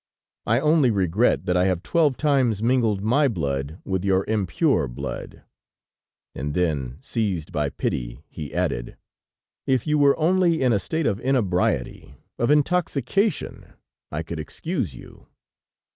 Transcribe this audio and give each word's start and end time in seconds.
I 0.47 0.59
only 0.59 0.89
regret 0.89 1.45
that 1.45 1.55
I 1.55 1.65
have 1.65 1.83
twelve 1.83 2.17
times 2.17 2.63
mingled 2.63 3.03
my 3.03 3.27
blood 3.27 3.77
with 3.85 4.03
your 4.03 4.25
impure 4.27 4.87
blood." 4.87 5.43
And 6.33 6.55
then, 6.55 6.97
seized 7.01 7.51
by 7.51 7.69
pity, 7.69 8.23
he 8.27 8.51
added: 8.51 8.97
"If 9.67 9.85
you 9.85 9.99
were 9.99 10.17
only 10.17 10.59
in 10.63 10.73
a 10.73 10.79
state 10.79 11.05
of 11.05 11.19
inebriety, 11.19 12.15
of 12.39 12.49
intoxication, 12.49 13.73
I 14.11 14.23
could 14.23 14.39
excuse 14.39 14.95
you." 14.95 15.27